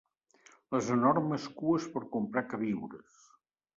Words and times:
Les 0.75 0.87
enormes 0.95 1.45
cues 1.59 1.87
per 1.97 2.03
comprar 2.17 2.47
queviures 2.55 3.21